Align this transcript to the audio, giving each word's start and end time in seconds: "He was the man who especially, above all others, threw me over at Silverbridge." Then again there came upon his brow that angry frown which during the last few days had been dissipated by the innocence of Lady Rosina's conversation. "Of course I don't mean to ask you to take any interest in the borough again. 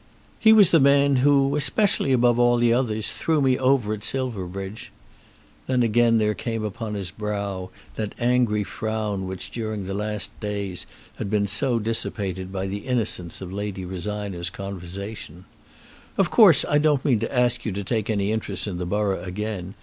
"He 0.39 0.51
was 0.51 0.71
the 0.71 0.79
man 0.79 1.17
who 1.17 1.55
especially, 1.55 2.11
above 2.11 2.39
all 2.39 2.57
others, 2.73 3.11
threw 3.11 3.39
me 3.39 3.55
over 3.59 3.93
at 3.93 4.03
Silverbridge." 4.03 4.91
Then 5.67 5.83
again 5.83 6.17
there 6.17 6.33
came 6.33 6.63
upon 6.63 6.95
his 6.95 7.11
brow 7.11 7.69
that 7.97 8.15
angry 8.17 8.63
frown 8.63 9.27
which 9.27 9.51
during 9.51 9.83
the 9.85 9.93
last 9.93 10.31
few 10.39 10.49
days 10.49 10.87
had 11.17 11.29
been 11.29 11.47
dissipated 11.83 12.51
by 12.51 12.65
the 12.65 12.79
innocence 12.87 13.41
of 13.41 13.53
Lady 13.53 13.85
Rosina's 13.85 14.49
conversation. 14.49 15.45
"Of 16.17 16.31
course 16.31 16.65
I 16.67 16.79
don't 16.79 17.05
mean 17.05 17.19
to 17.19 17.31
ask 17.37 17.63
you 17.63 17.71
to 17.73 17.83
take 17.83 18.09
any 18.09 18.31
interest 18.31 18.65
in 18.65 18.79
the 18.79 18.87
borough 18.87 19.21
again. 19.21 19.75